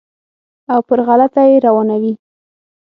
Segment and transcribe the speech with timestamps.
[0.71, 2.13] او پر غلطه یې روانوي.